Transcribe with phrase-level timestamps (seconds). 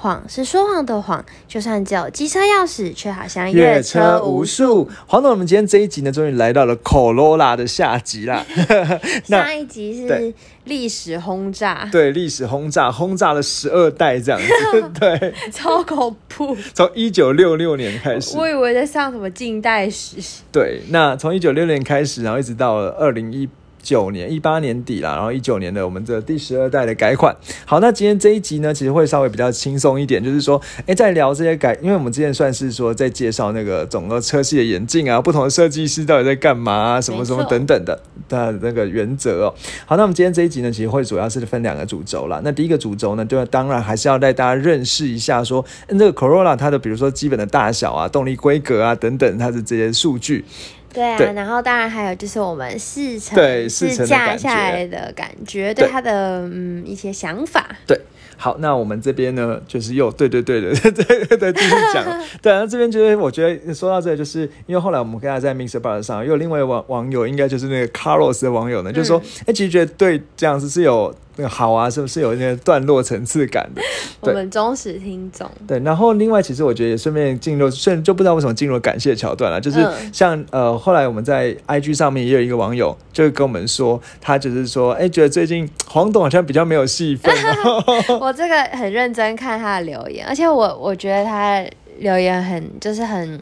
[0.00, 4.90] 谎是说谎的谎，就算只有机车钥匙，却好像阅阅车无数数。。
[5.06, 8.44] 黄总，我们今天这一集呢，终于来到了 Corolla 的下集啦。
[9.28, 10.32] 那上一集是
[10.64, 14.90] 历史轰炸， 对历史轰炸，轰炸了十二代这样子。
[14.98, 16.56] 对，超恐怖。
[16.72, 18.38] 从一九六六年开始。
[18.38, 20.16] 我以为在上什么近代史，
[20.50, 23.46] 对，那从一九六六年开始，然后一直到了二零一
[23.82, 27.34] 九年、一八年底啦，然后一九年的我们这第十二代的改款。
[27.64, 39.54] 好，那今天这一集呢，其实会稍微比较轻松一点，就是说，哎，在聊这些改，因为我们之前算是说在介绍那个整个车系的演进啊，不同的设计师到底在干嘛啊，什么什么等等的的那个原则哦。
[39.86, 42.40] 好，那我们今天这一集呢，其实会主要是分两个主轴啦。
[42.44, 50.44] 那第一个主轴呢，就当然还是要带大家认识一下说，嗯这个 Corolla 它的比如说基本的大小啊、动力规格啊等等，它的这些数据。
[50.92, 57.66] 对啊，对然后当然还有就是我们试乘对试乘驾下来的感觉，对对它的嗯一些想法。
[57.86, 57.98] 对，
[58.36, 62.04] 好，那我们这边呢，就是又对对对的，对对 对，继续讲。
[62.42, 73.82] 对，然后这边就是我觉得说到这个，就是因为后来我们跟他在 Mixer Bar 上，又有另外一位网网友，应该就是那个 Carlos 的网友呢，就说，哎、其实觉得对这样子是有那个好啊，是不是有那个段落层次感的？
[74.20, 80.10] 我们忠实听众，对，然后另外其实我觉得也顺便进入，顺就不知道为什么进入了感谢桥段了，就是嗯。
[80.12, 87.34] 像、呃后来我们在 IG 上面也有一个网友就跟我们说，他就是说，哎，觉得最近黄董好像比较没有戏份，
[88.20, 91.64] 我这个很认真看他的留言，而且我我觉得他
[91.98, 93.40] 留言很就是很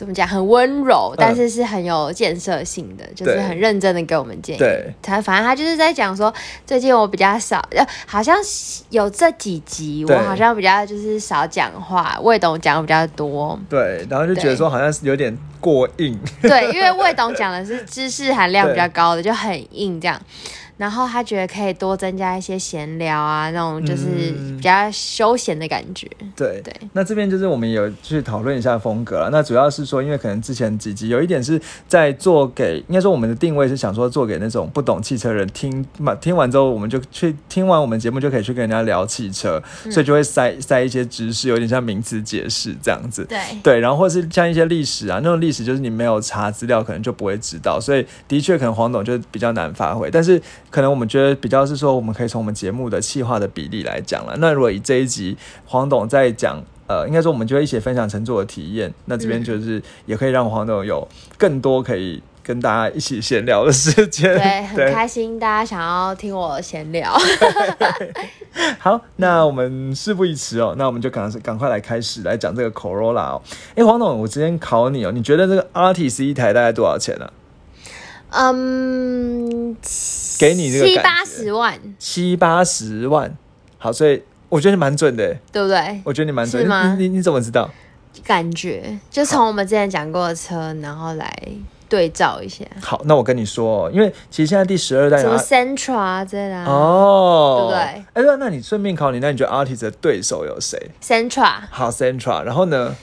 [0.00, 4.58] 怎么讲，很温柔，但是是很有建设性的，就是很认真的给我们建议。
[4.58, 6.32] 对，他反正他就是在讲说，
[6.64, 8.34] 最近我比较少，呃，好像
[8.88, 13.60] 有这几集我好像比较就是少讲话，魏董讲的比较多。
[13.68, 20.18] 对，然后就觉得说好像是有点过硬，对，因为魏董讲的是知识含量比较高的，就很硬这样。
[20.80, 26.08] 然后他觉得可以多增加一些闲聊啊，那种就是嗯比较休闲的感觉。
[26.34, 29.28] 对对那这边就是我们有去讨论一下风格了。
[29.30, 43.26] 那主要是说，因为可能之前几集有一点是在做给，应该说我们的定位是想说做给那种不懂汽车人听嘛，听完之后我们就去听完我们节目就可以去跟人家聊汽车，嗯所以就会塞塞一些知识，有点像名词解释这样子。
[43.26, 50.10] 对，对，然后或是像一些历史啊，那种历史就是你没有查资料，可能就不会知道，所以的确可能黄董就比较难发挥。
[50.10, 54.36] 但是可能我们觉得比较是说，我们可以从我们节目的气化的比例来讲了。
[54.38, 55.36] 那如果以这一集
[55.66, 64.34] 黄董在讲，呃，应该说我们就会一起分享乘坐的体验，那这边嗯就是也可以让黄董有更多可以跟大家一起闲聊的时间。
[64.36, 67.16] 对， 很开心，大家想要听我闲聊。
[68.78, 73.42] 好，那我们事不宜迟哦，那我们就赶赶快来开始来讲这个 Corolla 哦。
[73.76, 77.32] 哎，黄董，我之前考你哦，你觉得这个 RTC 一台大概多少钱呢、啊？
[78.30, 79.76] 嗯，
[80.38, 83.36] 给你这个七八十万，七八十万。
[83.78, 86.00] 好，所以我觉得你蛮准的耶，对不对？
[86.04, 86.66] 我觉得你蛮准。
[86.98, 87.70] 你你你怎么知道？
[88.24, 91.32] 感觉就从我们之前讲过的车，然后来
[91.88, 97.78] 对照一下，好，那我跟你说哦，因为其实现在第十二代的什么 R- Sentra 啊之类的啊哦，对不对
[98.12, 102.94] 哎，那那你顺便考你，那你觉得 Artis 的对手有谁？？Central，好，Central，然后呢？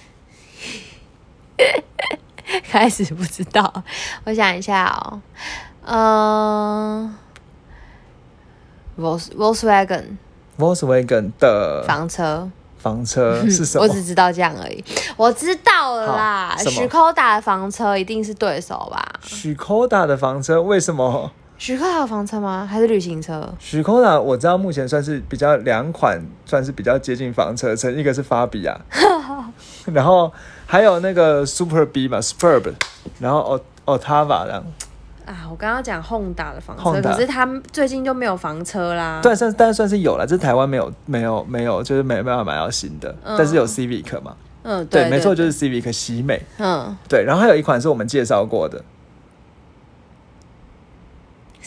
[2.69, 3.83] 开始不知道，
[4.25, 5.21] 我想一下哦，
[5.85, 7.15] 嗯、
[8.97, 10.17] Vol Volkswagen
[10.57, 13.83] Volkswagen 的房车，房车是什么？
[13.83, 14.83] 我只知道这样而已。
[15.15, 19.03] 我知道了啦许 d a 的房车一定是对手吧？
[19.23, 21.31] 许 Koda 的房车为什么？
[21.57, 22.67] 许克还有房车吗？
[22.69, 23.47] 还是旅行车？
[23.59, 28.79] 许 Koda 我知道目前算是比较两款，算是比较接近房车车，一个是法比亚，
[29.91, 30.31] 然后
[30.65, 32.73] 还有那个 Super B 嘛，Superb，
[33.19, 34.63] 然后 O Otava 这样。
[35.25, 39.19] 啊，我刚刚讲 Honda 的房车，可是他们最近就没有房车啦。
[39.21, 43.35] 对，算但算是有了，这台湾没有没有没有，就是没办法买到新的，嗯。
[43.37, 46.95] 但是有 Civic 嘛，嗯，对，对，没错，就是 Civic 喜美，嗯。
[47.09, 48.81] 对，然后还有一款是我们介绍过的，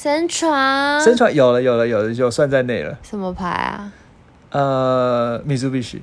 [0.00, 3.92] ，Sentra 生传有了有了有了，就算在内了，什么牌啊？
[4.50, 6.00] 呃，Mitsubishi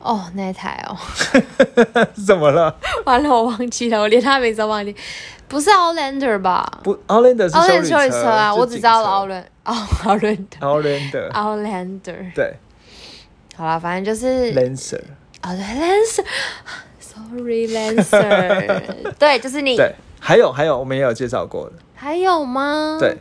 [0.00, 0.96] 哦，那一台哦，
[2.26, 2.74] 怎么了？
[3.04, 4.94] 完了，我忘记了，我连他名字都忘记。
[5.48, 9.74] 不是 Outlander 吧不，Outlander 是？Outlander 修理修理车啊，就我只知道警车 Outlander，哦
[10.04, 11.30] ，Outlander。
[11.30, 12.54] Outlander，Outlander，对
[13.56, 15.00] 好了，反正就是，Lancer，
[15.42, 15.64] 哦，对
[17.00, 19.76] ，Lancer，Sorry Lancer，对，就是你。
[19.76, 22.96] 对，还有还有我们也有介绍过的，还有吗？
[23.00, 23.18] 对，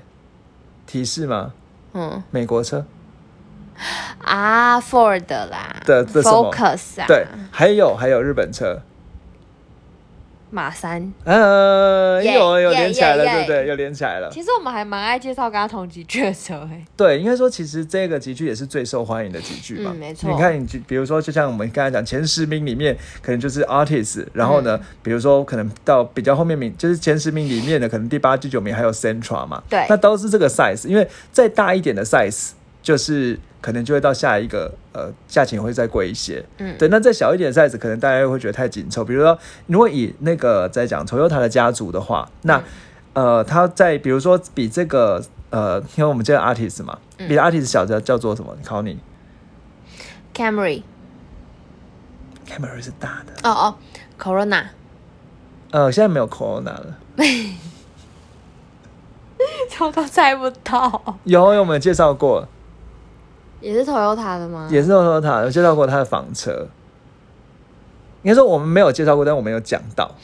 [0.85, 1.51] 提示吗？
[1.93, 2.85] 嗯，美国车，
[4.23, 8.83] 啊，Ford 啦，的的 Focus 啊，对，还有还有日本车，
[10.49, 11.13] 马三。
[11.23, 13.67] 呃，耶有有耶连起来了，耶对不对？
[13.67, 14.29] 有连起来了。
[14.31, 16.85] 其实我们还蛮爱介绍跟他同级距的车诶。
[16.95, 19.91] 对，应该说其实这个集剧也是最受欢迎的集剧嘛。
[19.93, 29.61] 嗯没错你看，你就比如说，就像我们刚才讲前十名里面，可能就是 artist，然后嗯呢，比如说可能到比较后面名，就是前十名里面的，可能第八、第九名还有 Central 嘛。
[29.69, 32.51] 对那都是这个 size，因为再大一点的 size，
[32.81, 36.43] 就是可能就会到下一个呃价钱会再贵一些。
[36.57, 36.75] 嗯。
[36.77, 39.03] 对，那再小一点的 size，可能大家会觉得太紧凑。
[39.03, 39.37] 比如说，
[39.67, 42.63] 如果以那个在讲 Toyota 的家族的话，那、
[43.13, 48.55] 呃，它在比如说比这个呃，因为我们这个 artist 嘛，比 artist 小的叫做什么？
[48.63, 48.99] 考你。
[50.35, 50.83] Camry，，Camry
[52.81, 53.33] 是大的。
[53.49, 53.75] 哦哦
[54.21, 54.65] ，Corona，
[55.71, 56.97] 呃，现在没有 Corona 了，
[59.79, 62.47] 我都猜不到，有有我们介绍过，
[63.67, 64.69] 也是 Toyota 的吗？
[64.71, 66.69] 也是 Toyota 有介绍过他的房车。
[68.23, 70.15] 应该说我们没有介绍过，但我们有讲到。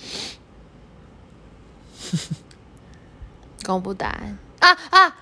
[3.65, 5.17] 公布答案啊啊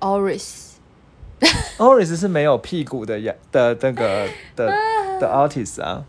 [0.00, 4.26] ，Oris，Oris 是没有屁股的呀的那个
[4.56, 4.66] 的
[5.20, 6.04] 的 artist 啊。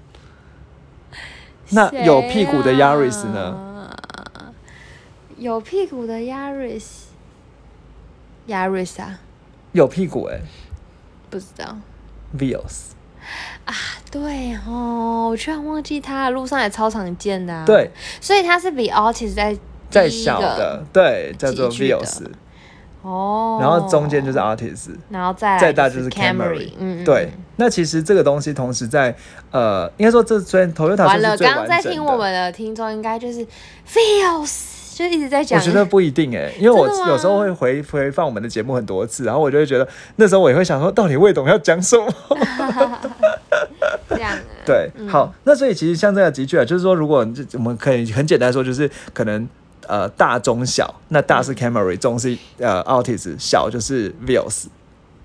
[1.69, 3.33] 那有屁股的 Yaris 呢？
[3.33, 3.93] 呢？
[5.37, 9.19] 有屁股的 Yaris，Yaris 啊，
[9.73, 10.41] 有屁股哎、
[11.29, 11.77] 不知道。
[12.37, 12.91] Vios。
[13.65, 13.73] 啊
[14.09, 17.63] 对哦，我居然忘记它，路上也超常见的、啊。
[17.65, 19.55] 对，，所以它是比 Otis 在
[19.91, 22.23] 再第一个小的，对，叫做 Vios，
[23.03, 27.43] 哦，然后中间就是 artist，然后再再大就是 Camry，Camry，嗯，嗯对嗯。
[27.57, 29.15] 那其实这个东西同时在
[29.51, 31.79] 呃，应该说这虽然 Toyota 完了，刚刚在。
[31.81, 33.45] 听我们的听众应该就是
[33.87, 34.63] feels，
[34.99, 35.61] 就一直在我讲。
[35.61, 39.87] 觉得不一定哎、因为我有时候会回回放我们的节目很多次，然后我就会觉得
[40.17, 42.05] 那时候我也会想说，到底魏董要讲什么？
[44.09, 44.39] 这样啊。
[44.67, 49.47] 对，好，那所以其实像这个集聚啊，就是说，如果我们可以很简单说，就是可能
[49.87, 54.65] 呃大中小，那大是 Camry，中是呃 Altis，小就是 Vios，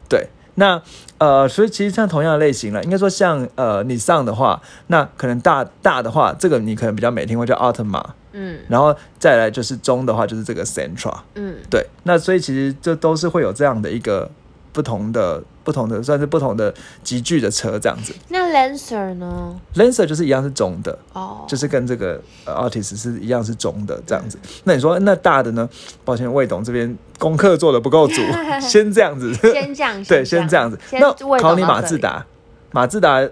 [0.08, 0.80] 对，那
[1.18, 8.02] 呃，所以其实像同样的类型了，应该说像呃你上的话，那可能大大的话，这个你可能比较没听过叫 Altima，
[8.34, 14.30] 嗯然后再来就是中的话就是这个 Centra，嗯，对，那所以其实这都是会有这样的一个
[14.72, 15.42] 不同的。
[15.64, 24.38] 不同的算是不同的集聚的车这样子那 Lancer 呢？，Lancer 就是一样是中的，哦，就是跟这个呃 artist 是一样是中的这样子。
[24.64, 25.66] 那你说那大的呢？
[26.04, 28.20] 抱歉，魏董这边功课做的不够足，
[28.60, 29.32] 先这样子。
[29.36, 30.78] 先讲，对，先这样子。
[30.92, 32.26] 那考你马自达，
[32.70, 33.26] 马自达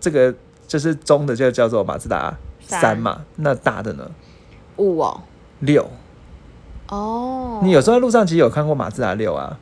[0.00, 0.34] 这个
[0.66, 2.34] 就是中的就叫做马自达
[2.66, 3.20] 三三嘛。
[3.36, 4.10] 那大的呢？
[4.76, 5.20] 五哦，
[5.60, 5.90] 六。
[6.88, 9.56] 哦，你有时候在路上其实有看过马自达六啊。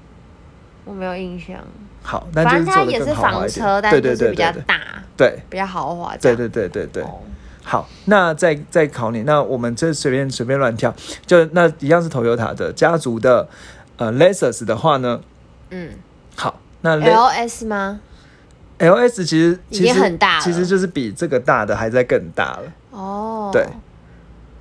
[0.85, 1.59] 我没有印象，
[2.03, 4.81] 好，那就反正它是也是房车，但是比对对对对较大，
[5.17, 5.39] 对。
[5.49, 6.17] 比较豪华。
[6.17, 7.03] 对对对对对。
[7.03, 7.21] 哦。
[7.65, 10.93] 好，那再再考你，那我们这随便随便乱跳，
[11.25, 13.49] 就那一样是 Toyota 的家族的
[13.99, 15.21] 呃 Lexus 的话呢，
[15.71, 15.91] 嗯。
[16.35, 18.01] 好，那 Le-，LS 吗
[18.79, 22.63] ？LS 其实其实很大其实就是比这个大的还在更大了。
[22.91, 23.65] 哦，对，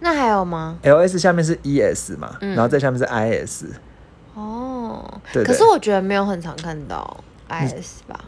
[0.03, 2.49] 那还有吗？LS 下面是 ES 嘛，嗯。
[2.55, 3.65] 然后在下面是 IS，
[4.33, 5.45] 哦，对对。
[5.45, 8.19] 可是我觉得没有很常看到 IS 吧，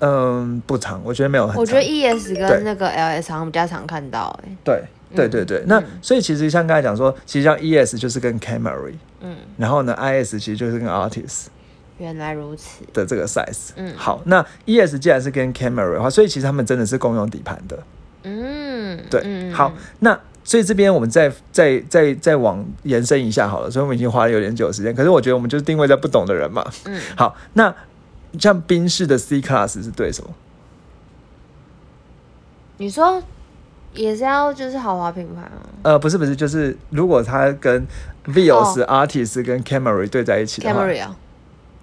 [0.00, 1.60] 嗯，不常，我觉得没有很长。
[1.60, 2.48] 我觉得 ES 对。
[2.48, 4.82] 跟那个 LS 好像比较常看到，哎，对
[5.14, 11.48] 对对对，那所以其实像刚才讲说，其实像 ES 就是跟 Camry，嗯，然后呢 IS 其实就是跟 Artist
[11.98, 13.72] 原来如此，的这个 size。
[13.76, 13.92] 嗯。
[13.94, 17.78] 好，那 ES 既然是跟 Camry 的话，所以其实他们真的是共用底盘的。
[18.24, 19.52] 嗯，对，嗯。
[19.52, 26.64] 好，，那所以这边我们再再再再往延伸一下好了，所以我们已经花了有点久的时间，可是我觉得我们就是定位在不懂的人嘛。
[26.84, 27.74] 嗯，好，那
[28.38, 30.30] 像宾士的 C Class 是对什么？
[32.78, 33.22] 你说
[33.92, 35.50] 也是要就是豪华品牌吗
[35.82, 37.86] 呃，不是不是，就是如果它跟
[38.26, 41.16] Vios、Artis 跟 Camry 对在一起的话哦？Camry 啊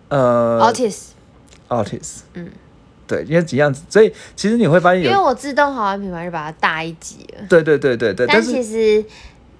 [0.10, 2.50] 呃，Artis，Artis，嗯，
[3.10, 9.04] 对，因为几样子，所以其实你会发现因为，我自动豪华品牌是把它大一级了，对对对对对，但其实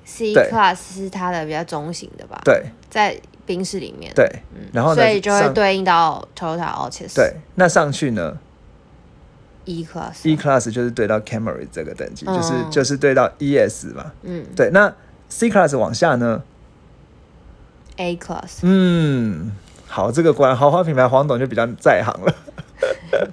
[0.06, 2.64] C Class 是它的比较中型的吧？，对。
[2.90, 3.16] 在
[3.46, 4.28] 冰室里面，对，
[4.74, 8.36] 然后，所以就会对应到 Toyota Altis，对，那上去呢
[9.66, 14.44] E Class，，E Class 就是对到 Camry 这个等级，就是哦就是对到 ES 嘛，嗯。
[14.56, 14.92] 对，那
[15.30, 16.42] C Class 往下呢
[17.98, 19.52] ，A Class，嗯，
[19.88, 22.36] 好，这个果然豪华品牌黄董就比较在行了。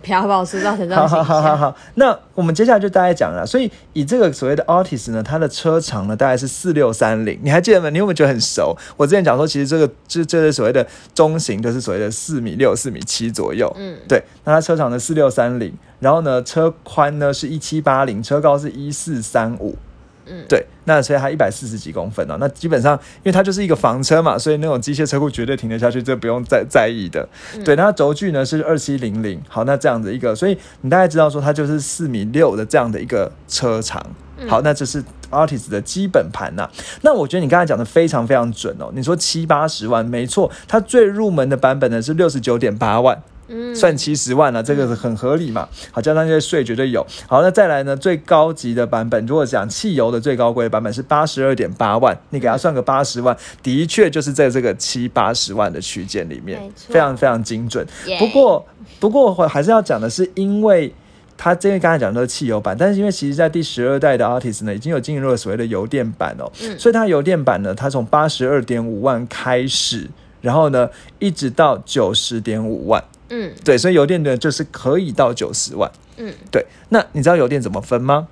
[0.02, 1.22] 不要把我塑造成这好好。
[1.22, 3.44] 好好好，那我们接下来就大概讲了。
[3.46, 7.88] 所以以这个所谓的 Altis 呢，它的车长呢大概是四六三零，你还记得吗？
[7.90, 8.76] 你有没有觉得很熟？
[8.96, 13.72] 我之前讲说，其实这个这这是所谓的中型，就是所谓的四米六、四米七左右。
[13.78, 19.76] 嗯，对，那它车长呢四六三零，然后呢车宽呢是一七八零，车高是一四三五。
[20.28, 27.28] 嗯对，那所以它一百四十几公分哦，那基本上因为它就是一个房车嘛，所以那种机械车库绝对停得下去，这不用再在意的。
[27.54, 34.02] 嗯对，那它轴距呢是二七零零，好，那这样子一个，所以你大概知道说它就是四米六的这样的一个车长。
[34.38, 36.68] 嗯好，那这是 Artist 的基本盘呐、
[37.00, 38.92] 那我觉得你刚才讲的非常非常准哦。
[38.94, 43.22] 你说七八十万，没错，它最入门的版本呢是六十九点八万。
[43.48, 45.68] 嗯，算七十万了、这个是很合理嘛。
[45.90, 47.06] 好，加上这些税绝对有。
[47.28, 57.86] 好，那再来呢，最高级的版本，如果讲汽油的最高规版本是八十二点八万，你给他算个八十万，的确就是在这个七八十万的区间里面非常非常精准。
[58.18, 58.66] 不过，
[59.00, 60.92] 不过我还是要讲的是，因为。
[61.38, 70.08] 它这个刚才讲的是汽油版，但是因为其实在第十二代的 Artist 呢，已经有进入了所谓的油电版哦，嗯所以它油电版呢，它从八十二点五万开始，
[70.40, 70.88] 然后呢
[71.18, 75.90] 一直到九十点五万，嗯对，所以油电呢就是可以到九十万。
[76.16, 78.28] 嗯，对，那你知道油电怎么分吗？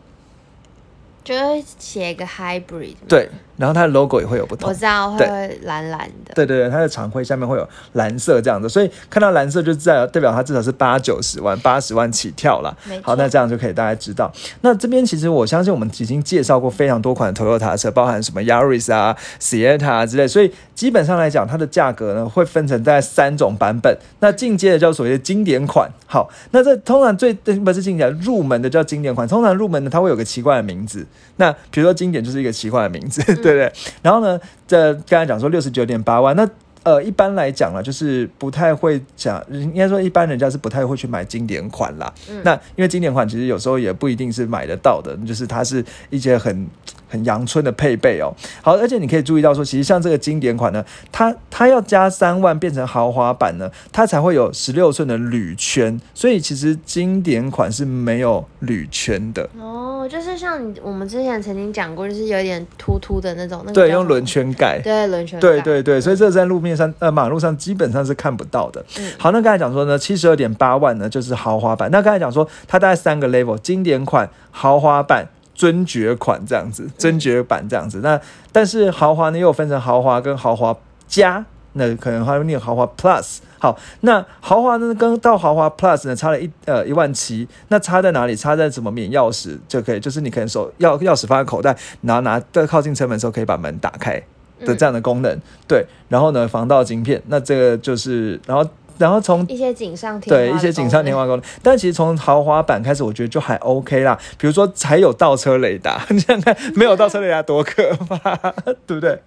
[1.24, 4.74] 就是写一个 hybrid，对，然后它的 logo 也会有不同我。
[4.74, 6.34] 知道会对蓝蓝的。
[6.34, 12.96] 对对对，它的常徽下面会有蓝色这样子，所以看到蓝色就代表代表它至少是八九十万、八十万起跳啦没。
[12.96, 14.32] 错好，那这样就可以大家知道。
[14.62, 23.96] 那这边其实我相信我们已经介绍过非常多款 Toyota 的车，包含什么 Yaris 啊、Sienna 啊之类，所以基本上来讲，它的价格呢会分成大概三种版本。
[24.20, 31.06] 那进阶的叫所谓的经典款，好，那这通常最不是经典入门的叫经典款，通常入门的它会有个奇怪的名字。
[31.36, 33.72] 那比如说经典就是一个奇怪的名字，对不对？
[34.02, 36.48] 然后呢，这刚才讲说六十九点八万，那
[36.82, 42.12] 呃，一般来讲呢，就是不太会讲，应该说一般人家是不太会去买经典款啦。
[42.28, 46.66] 嗯那因为经典款其实有时候也不一定是买得到的，就是它是一些很
[47.14, 48.34] 很阳春的配备哦。
[48.60, 59.48] 好，而且你可以注意到说，其实像这个经典款呢，它它要加三万变成豪华版呢，它才会有十六寸的铝圈，所以其实经典款是没有铝圈的。
[59.60, 64.80] 哦，就是像我们之前曾经讲过，就是有点凸凸的那种，那个对，用轮，圈盖。
[64.82, 68.84] 对轮圈盖，对对对，所以这在路面上呃马路上基本上是看不到的。
[68.98, 71.88] 嗯好，那刚才讲说呢，七十二点八万呢就是豪华版。
[71.92, 78.00] 那刚才讲说它大概三个 level：经典款、豪华版、尊爵款这样子，尊爵版这样子。
[78.02, 78.20] 那
[78.52, 81.44] 但是豪华呢又有分成豪华跟豪华加，
[81.74, 83.38] 那可能还会念豪华 Plus。
[83.58, 88.36] 好，那豪华呢跟到豪华 Plus 呢差了一呃一万七，那差在哪里？
[88.36, 94.22] 差在什么免钥匙就可以，就是你可能手钥钥匙放在口袋，然后拿在靠近车门的时候可以把门打开。
[94.60, 98.64] 的这样的功能，对，然后呢，防盗晶片，那这个就是，然后
[98.98, 104.18] 然后从一些锦上添对一些锦上添功花功能，但其实从豪华版开始，我觉得就还 OK 啦。
[104.38, 108.34] 比如说才有倒车雷达， 你想想看，没有倒车雷达多可怕，
[108.86, 109.20] 对不对？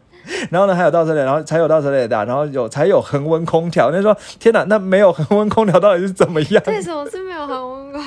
[0.51, 3.91] 然后呢，还有倒车雷达，然后才有倒车雷达，然后有才有恒温空调。
[3.91, 6.61] 那说天哪，那没有恒温空调到底是怎么样？
[6.65, 6.75] 能。
[6.75, 8.03] 为什么是没有恒温光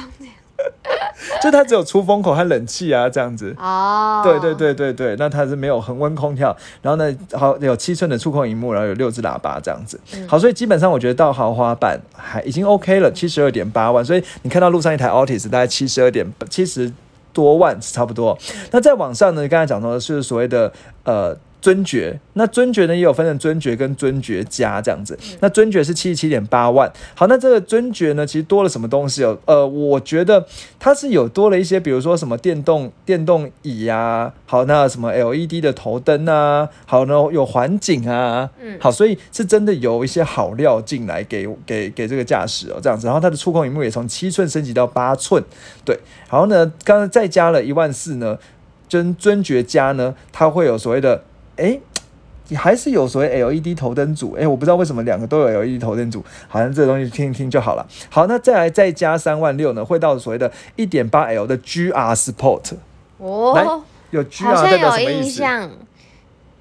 [1.42, 3.54] 就它只有出风口和冷气啊，这样子。
[3.58, 9.98] 哦，对对对对对，那它是没有恒温空调，然后呢，好有七寸的触控荧幕，然后有六只喇叭这样子。
[10.26, 14.04] 好，所以基本上我觉得到豪华版还已经 OK 了，七十二点八万。
[14.04, 16.92] 所以你看到路上一台 Altis 大概七十二点七十
[17.32, 18.36] 多万差不多。
[18.70, 20.72] 那在网上呢，刚才讲到的是所谓的
[21.04, 21.36] 呃。
[21.60, 25.18] 尊爵，那尊爵呢也有分成尊爵跟尊爵加这样子。
[25.40, 26.90] 那尊爵是七十七点八万。
[27.14, 29.38] 好，那这个尊爵呢，其实多了什么东西哦？
[29.44, 30.46] 呃，我觉得
[30.78, 43.06] 它是有多了一些，比如说什么电动电动椅啊，好，那什么 LED 的头灯啊，好，呢有环景啊，嗯好，所以是真的有一些好料进来给给给这个驾驶哦，这样子。
[43.06, 45.42] 然后它的触控荧幕也从七寸升级到八寸，
[45.84, 45.98] 对。
[46.30, 48.38] 然后呢，刚刚再加了一万四呢，
[48.88, 51.24] 尊尊爵加呢，它会有所谓的
[51.60, 51.80] 哎。
[52.56, 57.86] 还是有所谓 LED 头灯组，哎，我不知道为什么两个都有 LED 头灯组，好像这个东西听一听就好了。
[58.08, 62.72] 好，那再来再加三万六呢，会到所谓的一点八 L 的 GR Sport，
[63.54, 65.28] 来哦，有好 GR 代像有表什么意思？
[65.28, 65.70] 印象，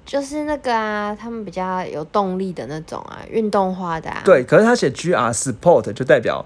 [0.06, 6.44] 就是那个啊，他们比较有动力的那种啊，运动化的啊。，对，可是他写 GR Sport 就代表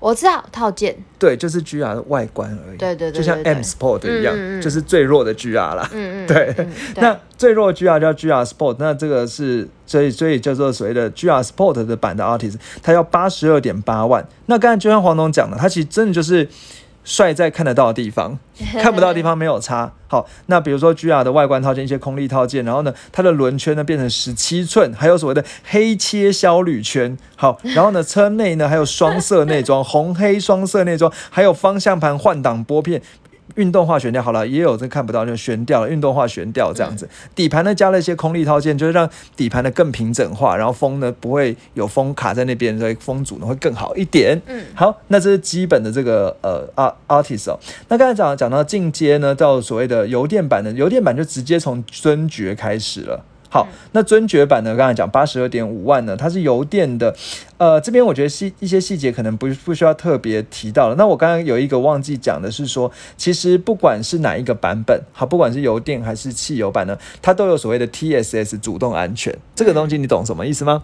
[0.00, 4.62] 我知道套件，对，就是 GR 的外观而已，对对对就像 M Sport 一样，嗯嗯嗯。
[4.62, 5.88] 就是最弱的 GR 啦。
[5.92, 6.54] 嗯 嗯，对。
[6.58, 14.26] 嗯那最弱的 GR 叫 GR Sport，那这个是所以所以叫做所谓的 GR Sport 的版的 Artist，它要八十二点八万。
[14.46, 16.48] 那刚才就像黄总讲的，它其实真的就是
[17.08, 18.38] 帅在看得到的地方，
[18.82, 19.90] 看不到的地方没有差。
[20.08, 27.16] 好，那比如说 GR 的外观套件，一些空力套件，然后呢，它的轮圈呢变成十七寸，还有所谓的黑切削铝圈。
[27.34, 33.00] 好， 然后呢，车内呢还有双色内装，红黑双色内装，还有方向盘换挡拨片。
[33.58, 37.08] 运动化悬吊好了，也有这看不到就悬吊了，运动化悬吊这样子。
[37.34, 44.40] 底盘呢加了一些空力套件，就是让底盘呢更平整化，然后风呢不会有风卡在那边，所以风阻呢会更好一点。
[44.46, 47.58] 嗯，好，那这是基本的这个呃阿 artist 哦。
[47.88, 53.24] 那刚才讲讲到进阶呢，到所谓的油电版的油电版就直接从尊爵开始了。
[53.50, 54.76] 好，那尊爵版呢？
[54.76, 57.14] 刚才讲八十二点五万呢，它是油电的，
[57.56, 60.94] 呃，这边我觉得细一些细节可能不不需要特别提到了。
[60.96, 70.82] 那我刚刚有一个忘记讲的是说，其实不管是哪一个版本，好，不管是油电还是汽油版呢，它都有所谓的 TSS 主动安全这个东西，你懂什么意思吗？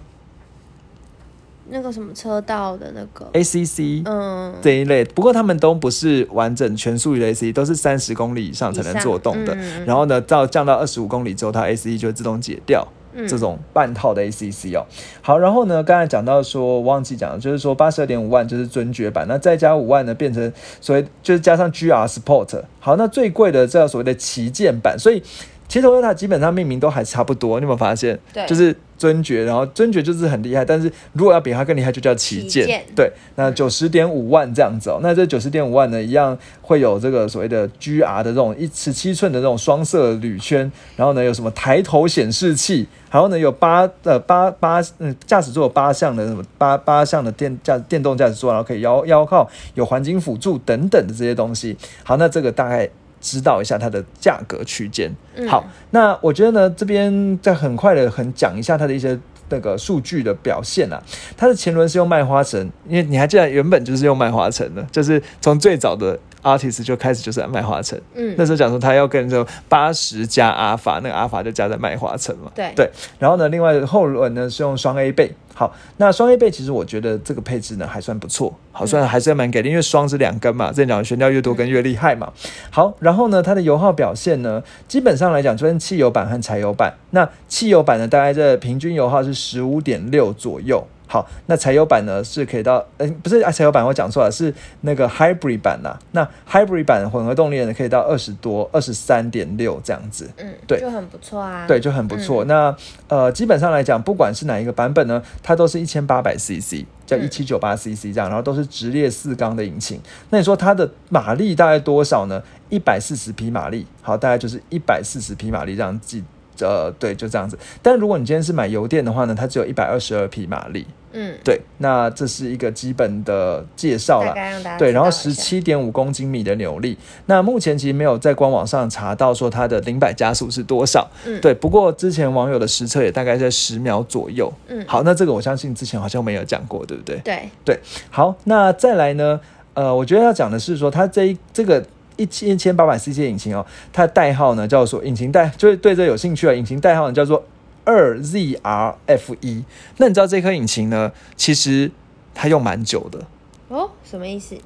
[1.71, 9.57] 那个什么车道的那个 ACC，嗯，这一类，不过他们都不是完整全速域的 ACC，都是三十公里以上才能做动的。
[9.87, 12.87] 然后呢，到降到二十五公里之后，它 ACC 就会自动解掉
[13.29, 14.85] 这种半套的 ACC 哦。
[15.23, 22.63] 好，然后呢，刚才讲到说忘记讲，就是说八十二点五万就是尊爵版，那再加五万呢，变成所谓就是加上 GR Sport。
[22.81, 25.23] 好，那最贵的这所谓的旗舰版，所以
[25.69, 28.19] 其实 Toyota 基本上命名都还差不多，你有没有发现？
[28.33, 28.77] 对，就是。
[28.97, 32.83] 尊爵，然后尊爵就是很厉害，但是如果要比它更厉害，就叫旗舰。
[32.95, 51.77] 对，那九十点五万这样子哦，那这九十点五万呢，一样会有这个所谓的 GR 的这种一十七寸的这种双色铝圈，然后呢有什么抬头显示器，然后呢有八呃八八嗯驾驶座八项的什么八八项的电驾电动驾驶座，然后可以腰腰靠，有环境辅助等等的这些东西。
[52.05, 52.89] 好，那这个大概。
[53.25, 55.11] 知道一下它的价格区间。
[55.49, 61.03] 好，那我觉得呢，这边再很快的很讲一下它的一些那个数据的表现啊。
[61.35, 68.01] 它的前轮是用麦花臣，因为你还记得原本就是用麦花臣的，就是从最早的 Artist 就开始就是麦花臣。
[68.15, 72.53] 嗯，那时候讲说他要跟这八十加阿法，那个阿法就加在麦花臣嘛。
[72.55, 75.35] 对对，然后呢，另外后轮呢是用双 A 背。
[75.57, 82.33] 好，那双 A 背其实我觉得这个配置呢还算不错，好，算还是蛮给力，因为双是两根嘛，这讲悬吊越多根越厉害嘛。
[82.71, 86.93] 好，然后呢，它的油耗表现呢，基本上来讲就分汽油版和柴油版。
[87.11, 90.85] 那汽油版呢，大概在平均油耗是十五点六左右。
[91.15, 95.97] 好，那柴油版呢是可以到，嗯，不是啊，柴油版我讲错了，是那个 hybrid 版呐。
[96.11, 100.29] 那 hybrid 版混合动力呢可以到二十多，二十三点六这样子。
[100.39, 101.69] 嗯，对，就很不错啊。
[101.69, 102.45] 对，就很不错。
[102.47, 102.75] 那
[103.07, 110.01] 呃，基本上来讲，不管是哪一个版本呢，它都是一千八百 cc，叫一七九八 cc 这样，然后都是直列四缸的引擎。
[110.31, 112.43] 那你说它的马力大概多少呢？
[112.71, 113.87] 一百四十匹马力。
[114.03, 116.25] 好，大概就是一百四十匹马力这样记。
[116.61, 117.59] 呃，对，就这样子。
[117.83, 120.87] 但如果你今天是买油电的话呢，它只有一百二十二匹马力。
[121.17, 124.35] 嗯，对，那这是一个基本的介绍了。
[124.77, 126.99] 对，然后十七点五公斤米的扭力。
[127.27, 131.09] 那目前其实没有在官网上查到说它的零百加速是多少。
[131.25, 131.55] 嗯，对。
[131.55, 134.53] 不过之前网友的实测也大概在十秒左右。
[134.67, 137.17] 嗯，好，那这个我相信之前好像没有讲过，对不对？
[137.23, 137.79] 对，对。
[138.11, 139.41] 好，那再来呢？
[139.75, 141.85] 呃，我觉得要讲的是说它这一这个。
[142.17, 146.53] 一千一千八百 cc 引擎哦，它的代号呢叫做引擎代，就是对这有兴趣啊。
[146.53, 147.45] 引擎代号呢叫做
[147.85, 149.65] 二 ZRF 一。
[149.99, 151.91] 那你知道这颗引擎呢，其实
[152.35, 153.21] 它用蛮久的
[153.69, 153.91] 哦。
[154.05, 154.57] 什么意思？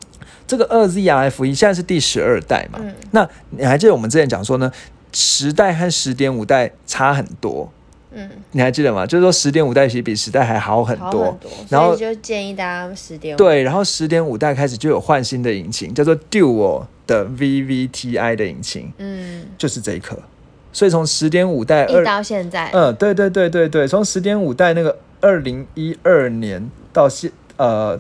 [0.47, 2.79] 这个二 ZRF 一现在是第十二代嘛？
[2.83, 2.95] 嗯。
[3.13, 4.71] 那你还记得我们之前讲说呢，
[5.13, 7.73] 十代和十点五代差很多。
[8.13, 8.29] 嗯。
[8.53, 9.07] 你还记得吗？
[9.07, 11.39] 就是说十点五代其实比十代还好很多。
[11.69, 13.39] 然后就建议大家十点五。
[13.39, 16.85] 对，然后十点五代开始就有换新的引擎，叫做 Dual。
[17.09, 20.17] 的 VVTi 的引擎，嗯，就是这一颗，
[20.73, 27.99] 所以从十点五代一到现在，嗯，对对对对对，从十点五代那个二零一二年到现，呃。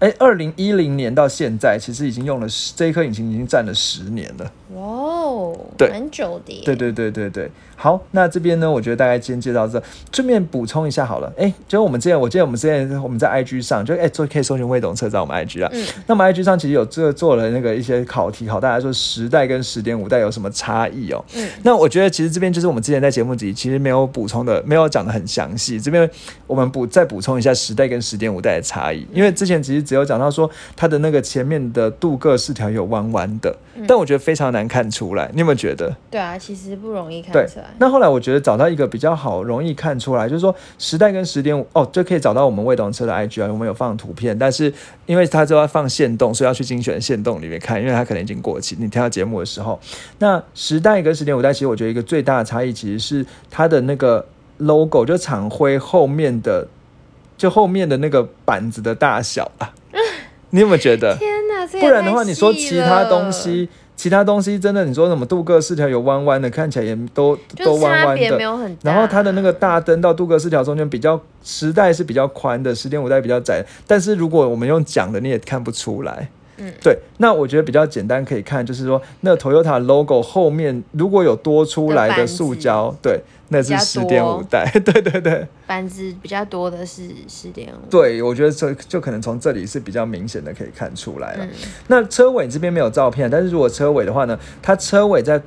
[0.00, 4.52] 哎，二零一零年到现在，其实已经用了这一颗引擎，已经占了十年了。
[4.74, 6.62] 哇哦，对，很久的。
[6.64, 11.32] 对对对对对，好，那这边呢，我觉得大概今天介绍这，顺便补充一下好了。
[11.36, 15.70] 哎，就我们之前，我记得我们之前我们在 IG 上，就哎做可以搜寻未懂车在我们 IG 啊。
[15.72, 15.86] 嗯。
[16.06, 21.24] 那么 IG 上其实有这做了那个一些考题，考大家说十代跟十点五代有什么差异哦。
[21.34, 21.48] 嗯。
[21.62, 25.80] 那我觉得其实这边就是我们之前在节目里其实没有补充的，没有讲的很详细。
[25.80, 26.08] 这边
[26.46, 29.78] 我们补再补充一下十代跟十点五代的差异，因为之前其实。
[29.88, 35.30] 只有讲到说它的那个前面的镀铬饰条有弯弯的，但我觉得非常难看出来。
[35.34, 35.94] 你有没有觉得？
[36.10, 37.66] 对啊，其实不容易看出来。
[37.78, 44.72] 那后来我觉得找到一个比较好容易看出来，就是说时代跟十点五哦，就可以找到我们未懂车的 IG 啊，我们有放图片，但是
[45.06, 48.74] 因为它就要放线动，所以要去精选线动里面看，因为它可能已经过期。
[48.78, 49.78] 你听到节目的时候，
[50.18, 54.24] 那时代跟十点五代，其实我觉得一个最大的差异其实是它的那个
[54.56, 56.66] logo，就厂徽后面的，
[57.36, 59.72] 就后面的那个板子的大小啊。
[60.50, 61.14] 你有没有觉得？
[61.18, 63.68] 天哪，不然的话，你说其他了东西，
[63.98, 68.40] 其他东西真的，你说什么镀铬饰条有弯弯的，看起来也都都就弯弯的。
[68.40, 68.78] 有很。
[68.82, 76.28] 然后它的那个大灯到镀铬饰条中间比较时代是比较宽的，十点五代比较窄，但是如果我们用讲的，你也看不出来。
[76.58, 87.90] 嗯，对，那我觉得比较简单可以看，就是说那个 Toyota logo 后面如果有多出来的塑胶，对，那是十点五代， 对对对板子比较多的是十点五。
[87.90, 91.44] 对，我觉得这就可能从这里是比较明显的可以看出来了。
[91.44, 91.50] 嗯，
[91.86, 95.40] 那车尾这边没有照片，但是如果车尾的话呢，它车尾在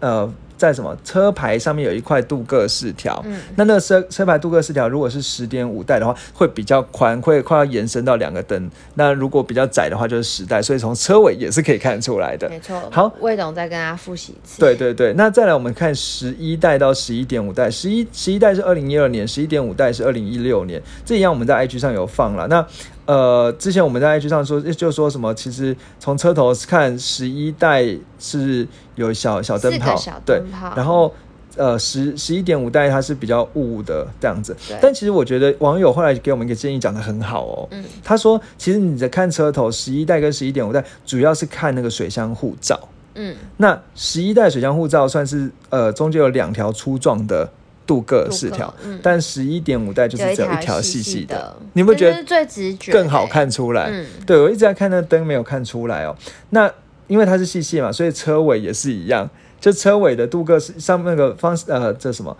[0.00, 8.70] 呃在什么车牌上面有一块镀铬饰条，嗯那那个车车牌镀铬饰条如果是十点五代的话，会比较宽，会快要延伸到两个灯。
[8.94, 12.48] 那如果比较窄的话，就是十代，所以从车尾也是可以看出来的。
[12.48, 12.80] 没错。
[12.90, 14.60] 好，魏总再跟大家复习一次。
[14.60, 22.46] 对对对，那再来我们看十一代到十一点五代，十一十一代是二零一二年，十一点五代是二零一六年，这一样我们在 IG 上有放了。
[22.48, 22.66] 那
[23.06, 27.84] 呃，之前我们在 IG 上说，就说什么，其实从车头看，十一代
[28.18, 28.66] 是
[28.96, 31.12] 有小小灯泡小，对灯泡，然后。
[31.58, 37.68] 呃，十十一点五代它是比较雾的这样子对，但其实我觉得网友后来给我们一个建议，讲的很好哦。
[37.70, 42.78] 嗯他说，其实你在看车头十一代跟十一点五代，主要是看那个水箱护罩。
[43.14, 47.48] 嗯，那十一代水箱护罩算是呃中间有两条粗壮的
[47.86, 53.30] 镀铬饰条，嗯但十一点五代就是只有一条细细的，你有没有觉得最直觉更好欸？
[53.30, 53.88] 看出来？
[53.90, 56.14] 嗯，对我一直在看那灯没有看出来哦。
[56.50, 56.70] 那
[57.06, 59.28] 因为它是细细嘛，所以车尾也是一样，
[59.60, 62.36] 就车尾的镀铬是上那个方呃这什么。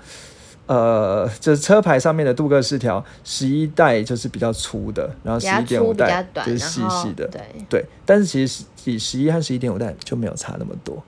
[0.66, 7.84] 呃，就是车牌上面的镀铬饰条，十一代就是比较粗的，然后十一点五代，就是细细的，对，对。
[8.04, 11.00] 但是其实比十一和十一点五代就没有差那么多。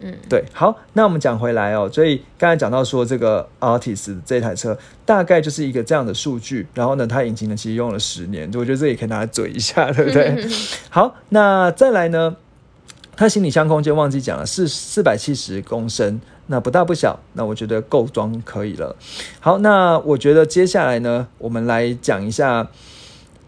[0.00, 4.76] 嗯，对，好，那我们讲回来哦，所以刚才讲到说这个 Artist 这台车
[5.06, 10.46] 大概就是一个这样的数据，然后呢，它引擎呢其实用了十年，我觉得这也可以拿来嘴一下， 对不对？
[10.90, 12.36] 好，那再来呢，
[13.16, 18.96] 它行李箱空间忘记讲了，是四百七十公升，那不大不小，那我觉得够装可以了。
[19.40, 22.68] 好，那我觉得接下来呢，我们来讲一下，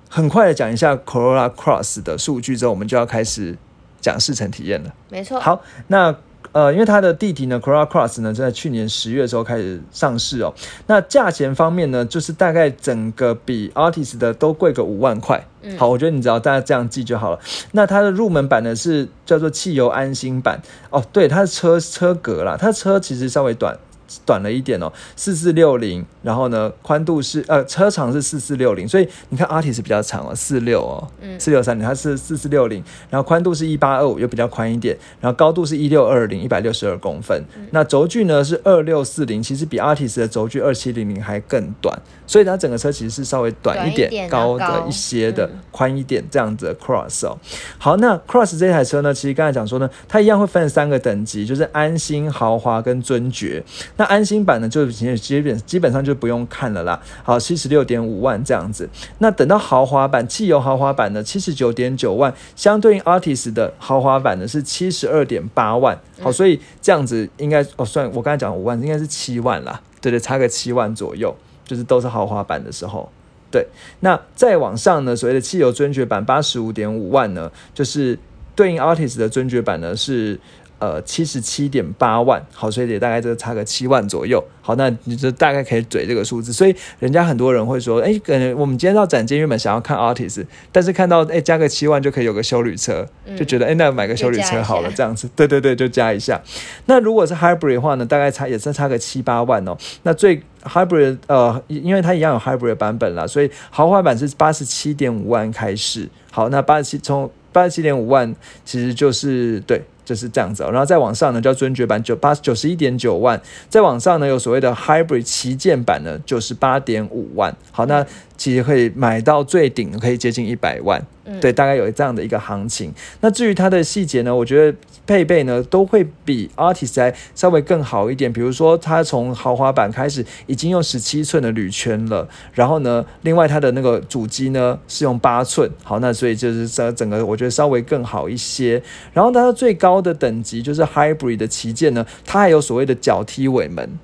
[0.08, 3.56] 很快的讲一下 Corolla Cross 的数据之后，我们就要开始
[4.00, 4.94] 讲试乘体验了。
[5.10, 5.40] 没错。
[5.40, 6.16] 好，那
[6.56, 10.54] 呃，因为它的弟弟呢，Corolla Cross 呢，在去年十月的时候开始上市哦。
[10.86, 15.46] 那价钱方面呢，就是大概整个比 Artist 的都贵个五万块。
[15.60, 17.38] 嗯好，我觉得你只要大家这样记就好了。
[17.72, 23.76] 那它的入门版呢是叫做汽油安心版哦，对，它的车车格啦，它的车其实稍微短。
[24.24, 31.38] 短了一点哦，四四六零，然后呢，宽度是呃车长是四四六零，所以你看 Artis 比较长哦，四六哦，嗯。
[31.38, 37.66] 四六三零，它是四四六零，然后宽度是一八二五，又比较宽一点，然后高度是一六二零，一百六十二公分，嗯。
[37.70, 45.58] 那轴距呢是二六四零，其实比 Artis 的轴距二七零零还更短，所以它整个车其实是稍微短一点，一点高的一些的，嗯。
[45.70, 47.38] 宽一点这样子的 Cross 哦。
[47.78, 53.62] 好，那 Cross 这台车呢，其实刚才讲说呢，它一样会分三个等级，就是安心、豪华跟尊爵。
[53.96, 57.00] 那安心版呢，就其实基本基本上就不用看了啦。
[57.22, 58.88] 好，七十六点五万这样子。
[59.18, 65.98] 那等到豪华版，汽油豪华版呢，七十九点九万，相对应 Artist 的豪华版呢是七十二点八万。
[66.20, 69.80] 好，所以这样子应该哦，算我刚才讲五万，应该是七万啦。
[70.00, 73.10] 对对，差个七万左右，就是都是豪华版的时候。
[73.50, 73.66] 对，
[74.00, 78.18] 那再往上呢，所谓的汽油尊爵版八十五点五万呢，就是
[78.54, 80.38] 对应 Artist 的尊爵版呢是
[80.78, 84.42] 呃七十七点八万，好，所以也大概这个差个七万左右。
[84.60, 86.52] 好，那你就大概可以嘴这个数字。
[86.52, 95.30] 所以人家很多人会说，哎，可能我们今天到展间原本想要看 artist，但是看到哎加个七万就可以有个修旅车，就觉得哎那买个修旅车好了，这样子。
[95.36, 96.40] 对对对，就加一下。
[96.86, 99.76] 那如果是 Hybrid 的话呢，大概差也是差个七八万哦。
[100.02, 106.08] 那最 Hybrid 呃，因为它一样有 Hybrid 版本啦，所以豪华版是八十七点五万开始。
[106.32, 108.34] 好，那八十七从八十七点五万
[108.64, 109.80] 其实就是对。
[110.06, 113.38] 就是这样子、然后再往上呢叫尊爵版九八九十一点九万，
[113.68, 117.54] 再往上呢有所谓的 Hybrid 旗舰版呢九十八点五万。
[117.72, 122.92] 好，那其实可以买到最顶可以接近一百万，嗯对，大概有这样的一个行情。
[123.20, 128.32] 那至于它的细节呢，我觉得配备呢都会比 Artis 还稍微更好一点。
[128.32, 138.82] 比如说，它从豪华版开始已经用十七寸的铝圈了，然后呢，另外它的那个主机呢是用八寸，好，那所以就是整整个我觉得稍微更好一些。
[139.12, 143.98] 然后它最高的等级就是 Hybrid 的旗舰呢，它还有所谓的脚踢尾门、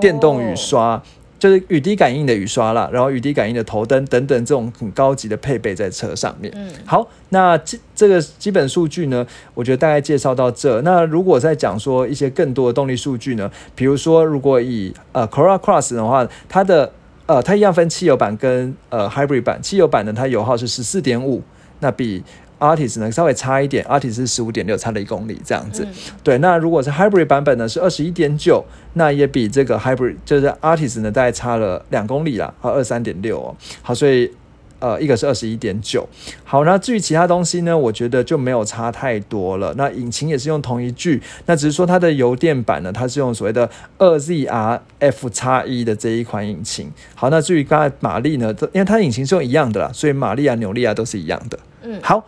[0.00, 1.02] 电动雨刷。
[1.38, 6.52] 就是雨滴感应的雨刷啦，然后雨滴感应的头灯等等这种很高级的配备在车上面。
[6.56, 10.80] 嗯好，那这这个基本数据呢，我觉得大概介绍到这。
[10.82, 16.92] 那如果再讲说一些更多的动力数据呢，比如说如果以呃 Corolla Cross 的话，它的
[17.26, 21.42] 呃它一样分汽油版跟呃 Hybrid 版，汽油版呢它油耗是十四点五，
[21.80, 22.22] 那比
[22.58, 25.84] Artist 呢稍微差一点，Artist 是十五点六，差了一公里这样子。
[25.84, 25.92] 嗯
[26.24, 28.64] 对，那如果是 Hybrid 版本呢是二十一点九，
[28.94, 33.54] 那也比这个 Hybrid 就是 Artist 呢大概差了两公里啦，和二三点六哦。
[33.82, 34.30] 好，所以
[34.78, 36.08] 呃一个是二十一点九。
[36.44, 39.74] 好，那至于其他东西呢，我觉得就没有差太多了。
[39.76, 46.90] 那引擎也是用同一具，那只是说它的油电版呢，它是用所谓的二 ZRF 叉一的这一款引擎。
[47.14, 51.58] 好，那至于刚才马力呢，因为它引擎是用一样的啦，所以马力啊、扭力啊都是一样的。
[51.88, 52.24] 嗯好，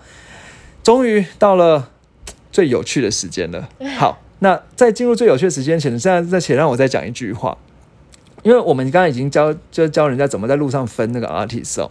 [0.89, 1.91] 终于到了
[2.51, 3.69] 最有趣的时间了。
[3.99, 7.59] 好，那在进入最有趣的时间前呢，现在在且让我再讲一句话，
[8.43, 11.91] 因为我们刚刚已经教就教人家怎么在路上分那个 artist 哦。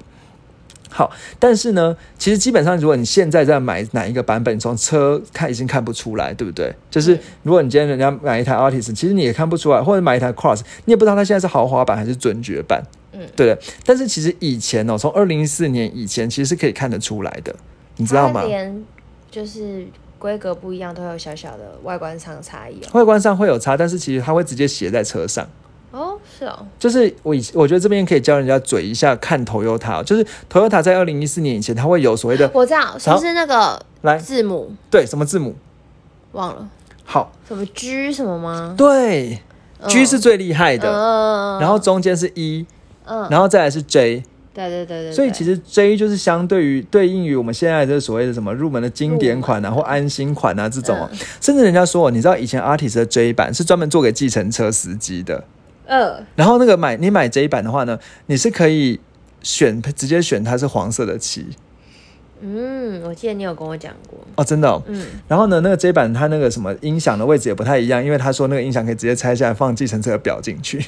[0.90, 6.74] 好，但是呢，其实基本上，如果你现在在买哪一个版本，从车看已经看不出来，对不对？
[6.90, 12.82] 就是嗯如果你今天人家买一台 artist，其实你也看不出来，或者买一台 cross，你也不知道它现在是豪华版还是尊爵版，
[13.14, 13.74] 嗯对不对？
[13.86, 17.56] 但是其实以前哦，从二零一四年以前，其实是可以看得出来的，
[17.98, 18.44] 你知道吗？
[18.44, 18.86] 连
[19.30, 19.86] 就是
[20.18, 22.88] 规格不一样，都有小小的外观上差异哦。
[22.94, 25.48] 外观上会有差，但是其实它会直接写在车上。
[25.92, 35.56] 哦，是哦，就是我以我觉得这边可以教人家嘴一下看 Toyota，就是 Toyota 在二零一四年以前，它会有所谓的我知道，是不是那个来字母对什么字母
[36.34, 36.70] 忘了
[37.06, 38.76] 好什么 G 什么吗？
[38.78, 39.42] 对、
[39.80, 42.66] 嗯 G 是最厉害的，嗯，然后中间是 E，
[43.06, 44.24] 嗯，然后再来是 J，
[44.58, 51.08] 对对对对，所以其实 J 就是相对于对应于我们现在这所谓的什么入门的经典款啊或安心款啊这种
[51.40, 55.44] 甚至人家说你知道以前 Artist 的 J 版是专门做给计程车司机的，
[55.86, 59.00] 嗯然后那个买你买 J 版的话呢，你是可以
[59.44, 61.46] 选直接选它是黄色的漆。
[62.40, 64.80] 嗯，我记得你有跟我讲过，哦，真的、哦。
[64.86, 70.86] 嗯，然后呢，那个 J 版它那个什么音响的位置也不太一样，因为他说那个音响可以直接拆下来放计程车的表进去。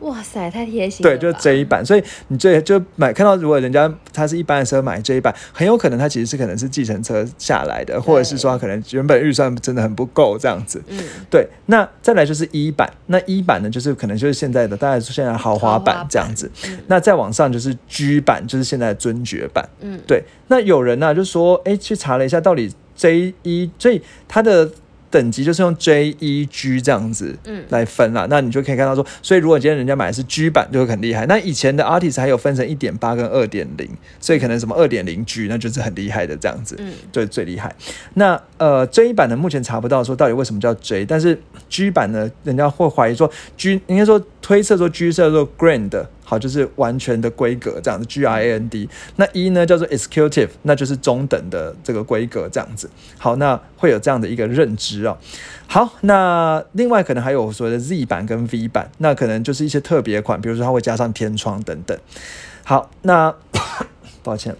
[0.00, 10.82] 哇塞，太贴心了对，就是 J 版，所以你最就买看到，如果人家他是一般的车买这一版，很有可能他其实是可能是计程车下来的，或者是说他可能原本预算真的很不够这样子。
[10.88, 10.98] 嗯，
[11.30, 16.50] 对，那再来就是一版，那一版呢，就是可能就是现在的大概是现在的豪华版版这样子。
[16.64, 19.68] 嗯那再往上就是 G 版，就是现在的尊爵版。
[19.80, 24.70] 嗯，对，那有人呢、就说，哎，去查了一下，到底 J 一，所以它的
[25.10, 28.26] 等级就是用 J 一 G 这样子嗯来分啦。
[28.30, 31.26] 那你就可以看到说，所以如果今天人家买的是 G 版，就会很厉害。
[31.26, 33.88] 那以前的 Artist 还有分成一点八跟二点零，
[34.20, 36.76] 所以可能什么二点零 G，那就是很厉害的这样子。
[36.78, 37.74] 嗯，对，最厉害。
[38.14, 48.88] 那呃，J 版呢，目前查不到说到底为什么叫 J，但是 G 版呢，人家会怀疑说 G 应该说推测说 G 是叫做 Grand，好，就是完全的规格这样子，G I A N D。
[49.16, 52.88] 那一呢叫做 Executive，那就是中等的这个规格这样子。
[53.18, 55.18] 好，那会有这样的一个认知哦。
[55.66, 61.98] 好，那另外可能还有所谓的 Z 版跟 V 版，那可能就是一些特别款，比如说它会加上天窗等等。
[62.62, 63.34] 好，那
[64.22, 64.54] 抱歉。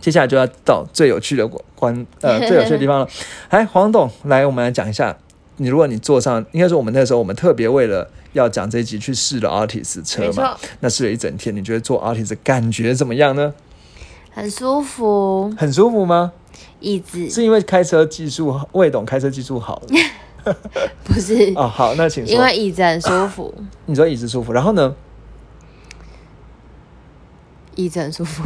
[0.00, 3.08] 接下来就要到最有趣的关呃 最有趣的地方了。
[3.48, 5.14] 哎，黄董，来我们来讲一下，
[5.58, 13.54] 你如果你坐上，应该说我们那时候我们特别为了要讲这一集去试了 Artist 车没嘛错，那试了一整天，你觉得坐 Artist 感觉怎么样呢？
[14.30, 16.32] 很舒服，很舒服吗？
[16.80, 17.30] 椅子。
[17.30, 19.80] 是因为开车技术魏董开车技术好
[21.04, 21.66] 不是， 哦。
[21.66, 22.34] 好，那请说。
[22.34, 23.54] 因为椅子很舒服，
[23.86, 24.94] 你说椅子舒服，然后呢，
[27.76, 28.42] 椅子很舒服，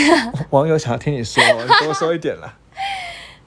[0.50, 2.54] 网友想要听你说，你多说一点啦。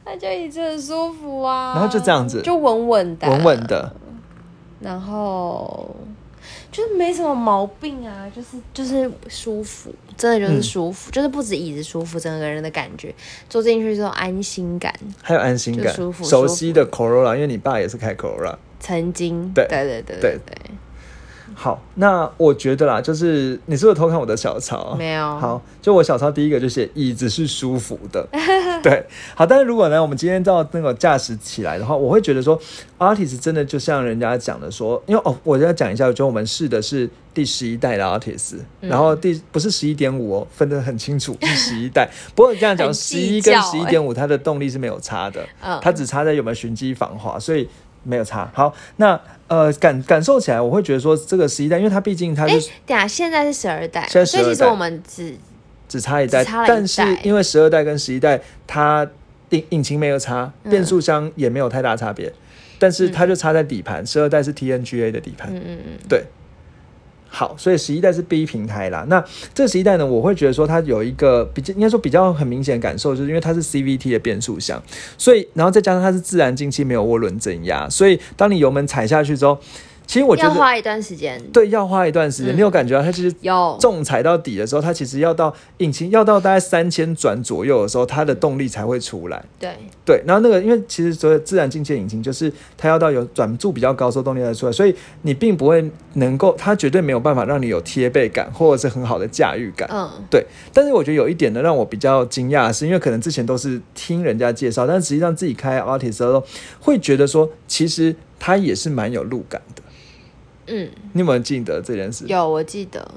[0.08, 2.42] 那就椅子很舒服啊，然后就这样子。
[2.42, 3.96] 就稳稳的，稳稳的，
[4.80, 5.96] 然后
[6.72, 13.14] 就是没什么毛病啊，就是就是舒服，真的就是嗯舒服，就是不止椅子舒服，整个人的感觉
[13.50, 14.94] 坐进去之后安心感。
[15.22, 18.56] 还有安心感舒，服熟悉的 Corolla，因为你爸也是开 Corolla。
[18.80, 20.58] 曾经，对对对对对对，
[21.58, 24.94] 好，那我觉得啦，就是你是不是偷看我的小抄？
[24.96, 28.28] 没有好，就我小抄第一个就写椅子是舒服的，
[28.84, 29.06] 对。
[29.34, 32.60] 好，但是如果呢，我们今天到那个驾驶起来的话，我会觉得说
[33.00, 42.10] ，Artist 真的就像人家讲的说，因为哦，我要讲一下，我觉得我们试的是第十一代的 Artist，、然嗯后第不是十一点五哦，分得很清楚，是十一代。
[42.36, 47.68] 不过你这样讲，十一跟十一点五 它的动力是没有差的，嗯它只差在有没有循迹防滑，所以
[48.06, 48.50] 没有差。
[48.54, 54.26] 好，那呃感感受起来，我会觉得说这个十一代，因为它毕竟它哎、就是等一下现在是十二代，现在12代。
[54.26, 55.38] 所以其实我们只
[55.90, 59.06] 只差一代，但是因为十二代跟十一代它
[59.50, 60.70] 引引擎没有差，嗯。
[60.72, 62.32] 变速箱也没有太大差别，
[62.80, 66.24] 但是它就差在底盘，十二代是 TNGA 的底盘，嗯嗯嗯，对。
[67.38, 69.06] 好，所以十一代是 B 平台啦。
[69.10, 69.22] 那
[69.54, 74.82] 这十一代呢，我会觉得说它有一个比较，应该说比较很明显的感受，就是因为它是 CVT 的变速箱，
[75.18, 79.60] 所以然后再加上它是自然进气，没有涡轮增压，所以当你油门踩下去之后，
[80.08, 81.42] 其实我觉得要花一段时间。
[81.52, 82.54] 对要花一段时间。
[82.54, 89.44] 嗯你有感觉到它其实有重踩到底的时候，它其实要到引擎要到大概三千转左右的时候，它的动力才会出来。
[89.60, 99.90] 对，对，然后那个因为其实所有自然进气引擎就是它要到有转速比较高的时候动力才出来，所以你并不会能够，它绝对没有办法让你有贴背感或者是很好的驾驭感。
[99.92, 106.44] 嗯，对，但是我觉得有一点呢，让我比较惊讶的是，因为可能之前都是听人家介绍，但实际上自己开 Artist 的时候，
[106.80, 109.82] 会觉得说，其实它也是蛮有路感的。
[110.68, 112.26] 嗯，你有没有记得这件事？
[112.28, 113.10] 有我记得，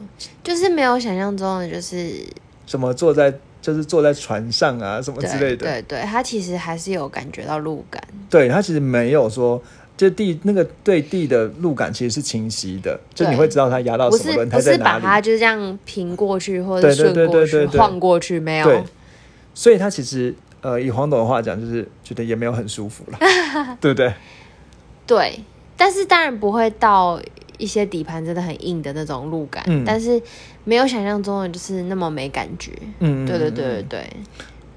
[0.43, 2.13] 就是没有想象中的，就是
[2.67, 5.67] 什么坐在就是坐在船上啊，什么之类的。
[5.67, 8.03] 对对，他其实还是有感觉到路感。
[8.31, 9.63] 对，他其实没有说。
[9.97, 15.03] 就地那个对地的路感其实是清晰的，就你会知道他压到不是什么轮胎不是把在哪里。
[15.03, 18.85] 它就是这样平过去或者顺过去晃过去，没有对有。
[19.55, 23.19] 所以他其实呃，以黄董的话讲，就是觉得也没有很舒服了，
[23.83, 24.15] 对不对？
[25.05, 25.41] 对，
[25.79, 27.19] 但是当然不会到
[27.57, 30.21] 一些底盘真的很硬的那种路感，嗯但是
[30.65, 32.73] 没有想象中的就是那么没感觉。
[32.99, 34.11] 嗯，对对对对对，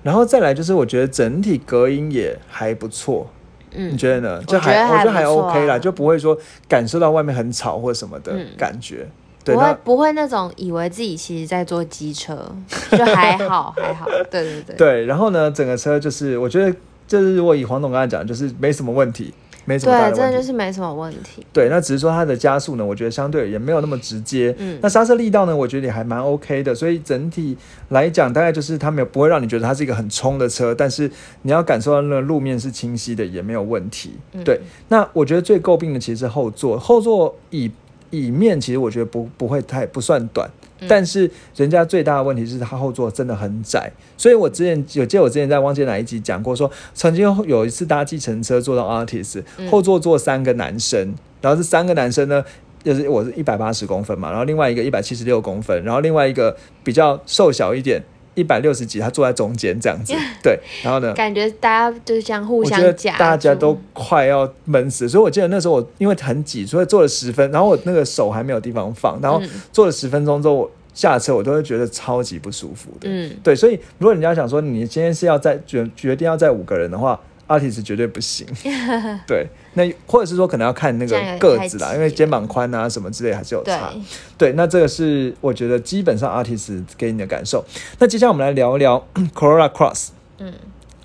[0.03, 3.29] 然后再来就是，我觉得整体隔音也还不错，
[3.75, 4.43] 嗯你，觉得呢？
[4.47, 6.37] 就我觉得我觉得还 OK 啦，就不会说
[6.69, 9.07] 感受到外面很吵或什么的嗯感觉。
[9.43, 12.47] 对，不会不会那种以为自己其实在坐机车，
[12.95, 14.05] 就还好还好。
[14.29, 14.75] 对对对。
[14.75, 16.71] 对，然后呢，整个车就是我觉得，
[17.07, 19.33] 就是如果以黄董刚才讲，就是没什么问题，
[19.65, 20.37] 没什么大对，真的的问题。
[20.37, 21.45] 就是没什么问题。
[21.53, 24.55] 对，那只是说它的加速呢，我觉得相对而言没有那么直接。
[24.57, 27.57] 嗯那刹车力道呢，我觉得也还蛮 OK 的，所以整体
[27.89, 31.09] 来讲，大概就是它没有不会让你觉得它是一个很冲的车，但是
[31.43, 34.13] 你要感受到那个路面是清晰的，也没有问题。
[34.33, 37.71] 嗯对，那我觉得最诟病的其实是后座，后座椅
[38.09, 40.49] 椅面其实我觉得不不会太不算短。
[40.81, 40.87] 嗯。
[40.89, 49.67] 但是人家最大的问题是他后座真的很窄，所以我之前有记得我之前在忘记哪一集讲过说，曾经有一次搭计程车坐到 Artist，嗯。
[49.69, 52.43] 后座坐三个男生，然后这三个男生呢，
[52.83, 58.03] 就是我是一百八十公分嘛，然后另外一个一百七十六公分，然后另外一个比较瘦小一点，
[58.41, 73.07] 一百六十几，他坐在中间这样子， 对，然后呢，感觉大家就是这样互相夹，大家都快要闷死，所以我记得那时候我因为很挤，所以坐了十分，然后我那个手还没有地方放，然后嗯坐了十分钟之后，我下车我都会觉得超级不舒服的。
[73.09, 78.45] 嗯对，所以如果人家想说你今天是要在决决定要在五个人的话，artist 绝对不行。
[79.25, 83.93] 对，那或者是说可能要看那个个子啦，因为肩膀宽啊什么之类还是有对差。
[84.37, 87.63] 对，那这个是我觉得基本上 artist 给你的感受。
[87.99, 90.09] 那接下来我们来聊一聊 Corolla Cross。
[90.39, 90.53] 嗯，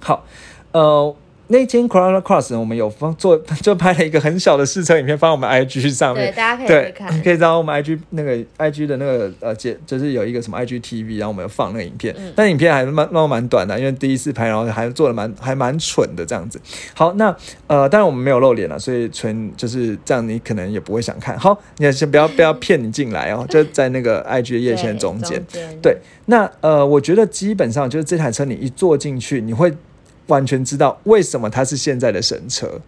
[0.01, 0.25] 好，
[0.73, 1.15] 呃，
[1.49, 6.35] 那间 Corolla Cross 我们有放做 就拍了一个很小的试车影片放在我们 IG 上对，面。
[6.35, 7.23] 大家可以看。
[7.23, 16.61] 可以找我们 IG 那个 IG 的那个呃节，就是有一个什么 IG TV，然后我们有放那个影片，嗯但影片还蛮让我蛮短的，因为第一次拍，然后还做的蛮还蛮蠢的这样子。
[16.95, 17.35] 好，那
[17.67, 21.39] 呃，当然我们没有露脸了，所以纯就是这样，你可能也不会想看。
[21.39, 25.21] 好，你也先不要 不要骗你进来哦，就在那个 IG 的页线中。
[25.23, 25.43] 间
[25.81, 29.73] 对，那呃，我觉得基本上就是这台车你一坐进去，你会
[30.27, 32.81] 完全知道为什么它是现在的神车，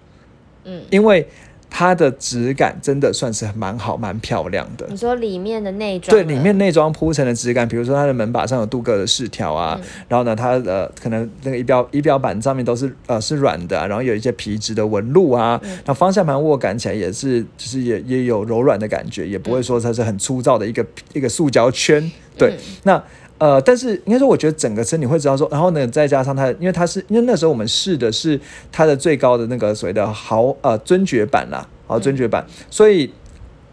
[0.64, 1.26] 嗯，因为
[1.70, 4.86] 它的质感真的算是蛮好、蛮漂亮的。
[4.88, 9.86] 你说里面的内装对，里面内装铺陈的质感，比如说它的门把上有镀铬的饰条啊，嗯。
[10.08, 15.70] 然后呢，它的可能那个仪表仪表板上面都是呃是软的、啊，然后有一些皮质的纹路啊，嗯。
[15.70, 22.10] 然后方向盘握感起来也是就是也也有柔软的感觉，也不会说它是很粗糙的一个一个塑胶圈。
[22.38, 22.58] 对，嗯。
[22.84, 23.04] 那
[23.38, 28.40] 呃，但是应该说，我觉得整个车你会知道说，然后呢，再加上它，因为它是因为那时候我们试的是
[28.72, 33.10] 它的最高的那个所谓的豪呃尊爵版啦，好尊爵版，所以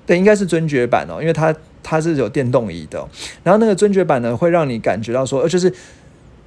[0.05, 2.99] 对，应该是尊爵版哦，因为它它是有电动椅的。
[2.99, 3.09] 哦、
[3.43, 5.73] 然后那个尊爵版呢，会让你感觉到说，呃，就是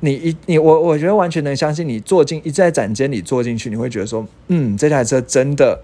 [0.00, 5.80] 你一你我我觉得完全能相信你坐进一在展间里坐进去，你会觉得说，嗯，这台车真的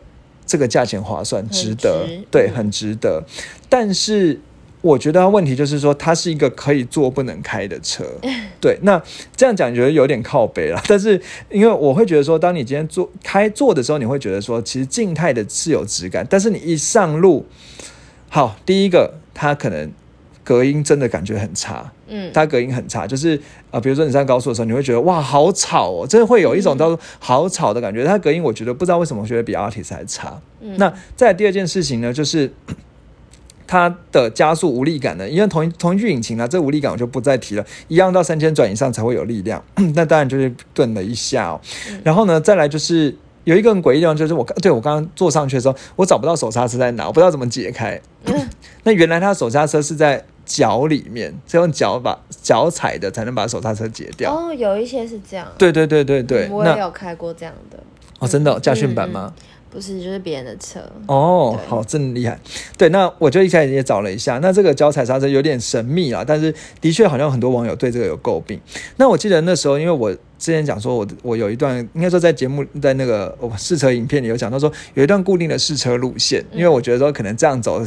[0.46, 2.22] 这个价钱划算，值得，值。
[2.30, 3.24] 对，嗯很值得。
[3.68, 4.38] 但是
[4.84, 8.04] 我觉得它问题就是说，它是一个可以坐不能开的车。
[8.60, 9.02] 对，那
[9.34, 10.78] 这样讲觉得有点靠背了。
[10.86, 11.18] 但是
[11.50, 17.46] 因为我会觉得说，当你今天坐开坐的时候，你会觉得说，其实静态的是有质感，但是你一上路，
[18.28, 19.90] 好，第一个它可能
[20.44, 21.90] 隔音真的感觉很差。
[22.06, 28.04] 嗯，它隔音很差，就是呃，比如说你上高速的时候，你会觉得哇，好吵哦，真的会有一种叫做好吵的感觉。
[28.04, 30.38] 它隔音我觉得不知道为什么，我觉得比 Artist 还差。
[30.60, 32.52] 嗯那再第二件事情呢，就是
[33.66, 39.62] 它的加速无力感呢，因为同一同一具引擎啊，这无力感我就不再提了，一样到三千转以上才会有力量，
[39.94, 41.60] 那当然就是顿了一下哦。
[42.02, 43.16] 然后呢，再来就是。
[43.44, 48.00] 有一个很诡异的地方，就是我刚对我刚刚坐上去的时候，我找不到手刹车在哪，我不知道怎么解开。
[48.84, 54.34] 那原来它的手刹车是在脚里面，是用脚把脚踩的才能把手刹车解掉。
[54.34, 57.78] 哦，有一些是这样，对对对对对，嗯我也有开过这样的，
[58.18, 59.30] 哦，真的哦驾训版吗？
[59.74, 60.78] 不是，就是别人的车。
[61.08, 62.38] 哦好，真厉害。
[62.78, 68.60] 对，那我就一开始也找了一下，那这个脚踩刹车有点神秘啦，但是的确好像很多网友对这个有诟病。
[68.96, 77.84] 那我记得那时候，因为我之前讲说我我有一段，应该说在节目在那个我试车影片里有讲到说有一段固定的试车路线，因为我觉得说可能这样走。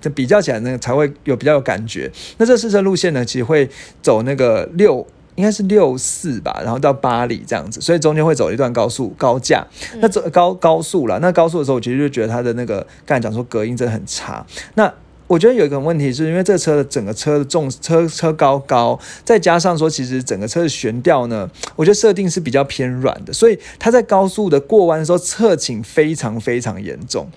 [0.00, 2.08] 这比较起来呢，才会有比较有感觉。
[2.36, 3.68] 那这试车路线呢，其实会
[4.00, 5.04] 走那个六，
[5.38, 9.64] 应该是六四吧，然后到巴黎这样子，所以中间会走一段高速高架。
[10.00, 14.44] 那走高高速了，那高速的时候，我其实就觉得它的那个刚才讲说隔音真的很差。
[14.74, 14.92] 那
[15.28, 27.28] 我觉得有一个问题是因为这个车的整个车的重车车高高，再加上说其实整个车的悬吊呢，我觉得设定是比较偏软的，所以它在高速的过弯的时候侧倾非常非常严重。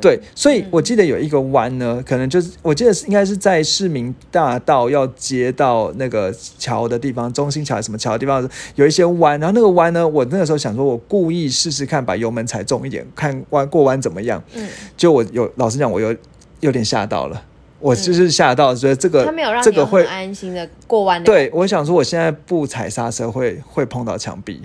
[0.00, 14.42] 啊，对，所以我记得有一个弯呢，可能就是我记得是应该是在市民大道要接到那个桥的地方，中心桥还是什么桥的地方，有一些弯，然后那个弯呢，我那个时候想说，我故意试试看，把油门踩重一点，看弯过弯怎么样。
[14.54, 16.16] 嗯，就我有老实讲，我有
[16.60, 17.42] 有点吓到了，
[17.78, 24.62] 我就是吓到，觉得这个他没有让这个会安心的过弯。，对我想说，我现在不踩刹车会会碰到墙壁。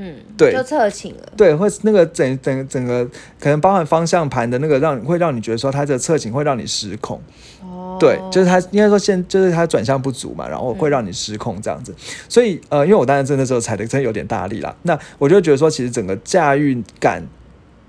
[0.00, 1.32] 嗯，对就侧倾了。
[1.36, 3.04] 对，会那个整整整个
[3.40, 7.20] 可能包含方向盘的那个让会让你觉得说它这个侧倾会让你失控，
[7.60, 11.92] 哦，对，就是它应该说现就是它转向不足嘛，然后会让你失控这样子。
[12.28, 17.26] 所以呃，因为我当时真的时候踩的真的有点大力啦，那我就觉得说其实整个驾驭感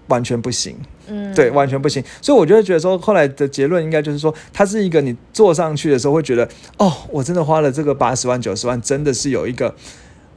[0.07, 0.75] 完全不行，
[1.07, 2.03] 嗯，对，完全不行。
[2.23, 9.75] 所以我就会觉得说后来的结论应该就是说，它是一个你坐上去的时候会觉得哦，我真的花了这个八十万九十万，真的是有一个。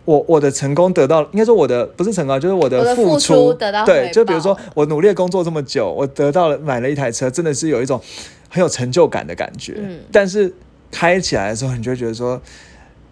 [0.05, 8.01] 我我的成功得到，应该说我的不是成功，就是我我的付付出得到对，就比如说我努力工作这么久，我得到了买了一台车，真的是有一种
[8.49, 9.75] 很有成就感的感觉。
[9.79, 10.53] 嗯但是
[10.91, 12.41] 开起来的时候，你就会觉得说，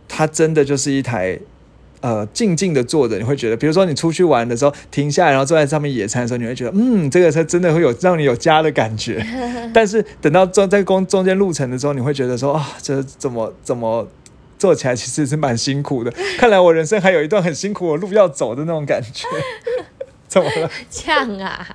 [0.09, 1.39] 它真的就是一台
[2.01, 9.25] 呃静静的坐着，你会觉得，比如说你出去玩的时候停下来，然后坐在上面野餐的时候，你会觉得，嗯，这个车真的会有让你有家的感觉。
[9.73, 14.09] 但是等到中在中中间路程的时候，你会觉得说，啊，这怎么怎么。
[14.61, 19.27] 做起来其实是蛮辛苦的，看来我人生还有一段很辛苦的路要走的那种感觉。
[20.29, 20.71] 怎么了？
[20.91, 21.67] 这样啊，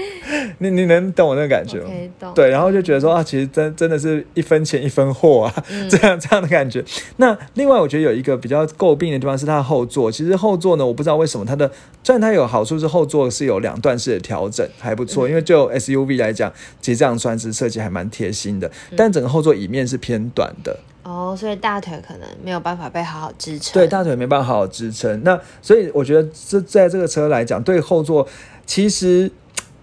[0.58, 2.32] 你你能懂我那个感觉吗？
[2.34, 6.84] 对，然后就觉得说啊，其实真真的是一分钱一分货啊，嗯 这样这样的感觉。
[7.16, 11.70] 那另外我觉得有一个比较诟病的地方是它的后座，其实后座呢，我不知道为什么它的，
[12.02, 23.74] 虽然它有好处是后座是有两段式的调整，还不嗯错，因为就 SUV 来讲，其实这样算是设计还蛮贴心的，嗯但整个后座椅面是偏短的，哦，所以大腿可能没有办法被好好支撑。
[23.74, 25.22] 对，大腿没办法好好支撑。
[25.24, 28.26] 那所以我觉得这在这个车来讲，对后座
[28.66, 29.30] 其实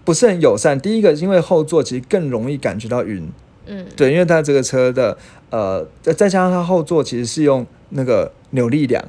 [0.06, 0.80] 不是很友善。
[0.80, 3.28] 第一个，因为后座其实更容易感觉到晕。
[3.66, 5.18] 嗯，对，因为它这个车的
[5.50, 9.04] 呃，再再加上它后座其实是用那个扭力梁，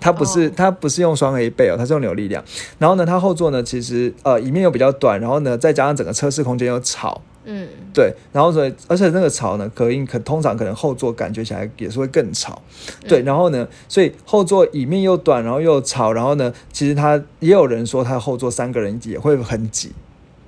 [0.00, 0.52] 它不是、哦。
[0.56, 2.42] 它不是用双 A 背哦，它是用扭力梁。
[2.78, 12.62] 然后呢，它后座呢其实呃椅面又比较短，然后呢再加上整个车室空间又吵，嗯，对，然后所以而且那个吵呢，隔音可通常可能后座感觉起来也是会更吵，
[13.06, 19.92] 对，然后呢，所以后座椅面又短，然后又吵，然后呢，其实它也有人说它后座三个人也会很挤，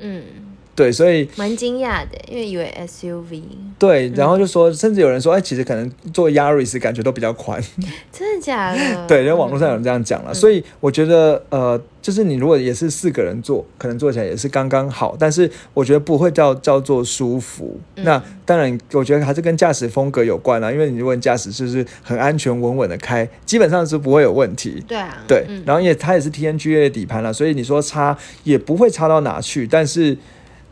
[0.01, 0.50] 嗯，
[0.81, 3.43] 对，所以蛮惊讶的，因为以为 SUV
[3.79, 7.63] 对，然后就说，甚至有人说，哎，其实可能做 Yaris 感觉都比较宽，
[8.11, 8.79] 真的假的？
[9.07, 17.79] 对，因为网络上有人这样讲了，所以我觉得，呃，就是你如果也是四个人坐，可能坐起来也是刚刚好，但是我觉得不会叫叫做舒服。
[17.97, 24.83] 嗯那当然，我觉得还是跟驾驶风格有关啦，因为你如果驾驶就是很安全稳稳的开，基本上是不会有问题。
[24.89, 30.17] 对啊，对，嗯然后也它也是 TNGA 的底盘了，所以你说差也不会差到哪去，但是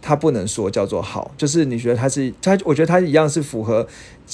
[0.08, 3.86] 它不能说叫做好，就是你觉得它是它，我觉得它一样是符合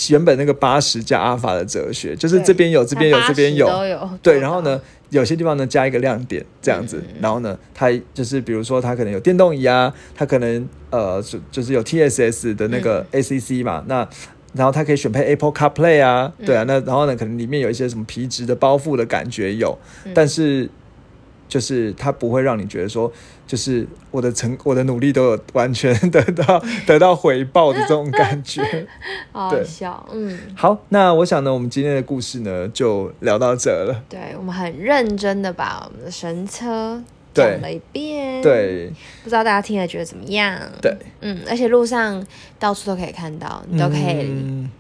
[0.09, 13.21] 原本那个八十加阿尔法的哲学，就是这边有这边有这边有，都有，对，然后呢，有些地方呢加一个亮点这样子，嗯然后呢，它就是比如说它可能有电动椅啊，它可能呃就就是有 TSS 的那个嗯。
[13.21, 14.09] ACC 嘛，那
[14.53, 20.13] 然后它可以选配 Apple CarPlay 啊，嗯对啊，那然后呢，可能里面有一些什么皮质的包覆的感觉有，嗯。
[20.15, 20.71] 但是
[21.49, 23.11] 就是它不会让你觉得说，
[23.47, 28.87] 就是我的成我的努力都有完全得到得到回报的这种感觉。
[29.33, 34.03] 好笑，嗯，好，那我想呢，我们今天的故事呢就聊到这了。
[34.09, 38.91] 对我们很认真的把我们的神车对讲了一遍，，对
[39.23, 40.59] 不知道大家听了觉得怎么样？
[40.81, 42.25] 对，嗯，而且路上
[42.59, 44.71] 到处都可以看到，你都可以，嗯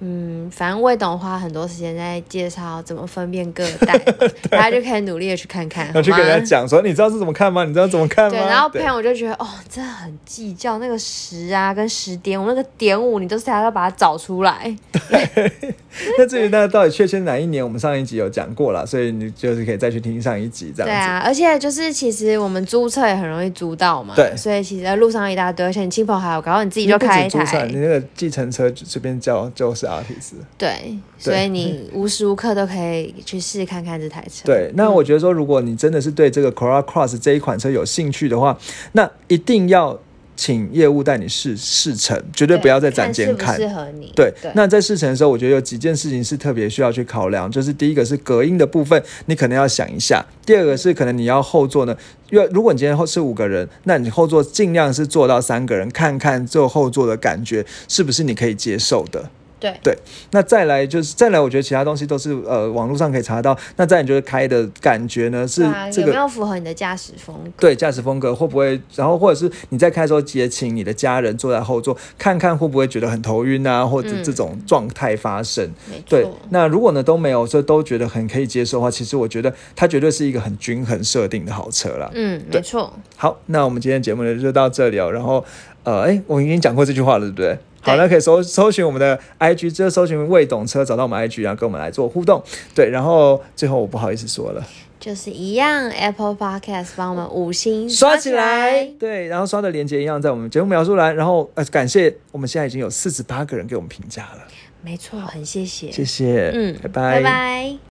[0.00, 3.96] 嗯反正魏董花很多时间在介绍怎么分辨各代，
[4.50, 6.44] 大家就可以努力的去看看，好然后去跟人家吗？
[6.44, 7.64] 讲说，你知道是怎么看吗？
[7.64, 8.30] 你知道怎么看吗？
[8.30, 14.74] 对，然后朋对友就觉得哦，真的很计较那个十啊跟十点五那个点五，你都是还要把它找出来。
[16.16, 20.90] 那至于那到底确切哪一年，我们上一集有讲过了，所以你就是可以再去听上一集这样子。
[20.90, 30.34] 对啊，而且就是其实我们租车也很容易租到嘛，对所以其实路上一大堆，而且你亲朋好友，搞到你自己就开一台你，那个计程车就随便叫就是 artist。
[30.56, 34.44] 对，所以你无时无刻都可以去试看看这台车。
[34.44, 38.56] 对，那我觉得说，如果你真的是对这个 Corolla Cross 这一款车有兴趣的话，
[38.92, 39.98] 那一定要
[40.36, 43.68] 请业务带你试试乘，绝对不要在展间看适。
[43.68, 44.10] 合你。
[44.16, 51.94] 对，对那在试乘的时候，我觉得有几件事情是特别需要去考量，就是第一个是隔音的部分，你可能要想一下；第二个是可能你要后座呢，
[52.30, 59.28] 因为如果你今天后是五个人，那你后座尽量是坐到三个人，看看坐后座的感觉是不是你可以接受的。
[59.60, 59.96] 对对，
[60.30, 63.56] 那再来就是再来，我觉得其他东西都是呃网络上可以查到。
[63.76, 65.46] 那再来你觉得开的感觉呢？
[65.46, 65.62] 是
[66.00, 67.52] 有没有符合你的驾驶风格？
[67.58, 68.80] 对驾驶风格会不会？
[68.96, 75.68] 然后或者是你在开的时候也请你的家人坐在后座，看看会不会觉得很头晕啊，或者嗯这种状态发生。
[75.90, 82.10] 没对，，那如果呢都没有，这都觉得很可以接受的话，其实我觉得它绝对是一个很均衡设定的好车啦。
[82.14, 85.10] 嗯，对没错，好，那我们今天节目呢就到这里哦。
[85.10, 85.44] 然后
[85.84, 87.58] 呃，哎，我已经讲过这句话了，对不对？
[87.80, 87.96] 好，对。
[87.96, 92.42] 那可以搜搜寻我们的 IG，就是搜寻未懂车，找到我们 IG，然后跟我们来做互动。
[92.74, 94.66] 对，然后最后我不好意思说了，
[94.98, 101.14] 就是一样，Apple Podcast 帮我们五星刷起来，对，然后刷的链接一样在我们节目描述栏。
[101.16, 104.42] 然后呃，感谢我们现在已经有四十八个人给我们评价了，
[104.82, 107.80] 没错，很谢谢，谢谢，嗯，拜拜，拜拜。